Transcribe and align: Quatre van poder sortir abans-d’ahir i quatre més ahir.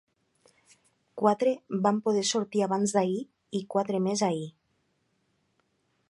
Quatre 1.21 1.51
van 1.87 1.99
poder 2.07 2.23
sortir 2.29 2.63
abans-d’ahir 2.67 3.19
i 3.59 3.61
quatre 3.75 3.99
més 4.07 4.23
ahir. 4.29 4.49